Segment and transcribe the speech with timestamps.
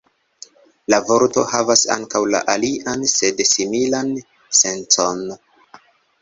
[0.93, 4.11] La vorto havas ankaŭ la alian sed similan
[4.63, 5.23] sencon.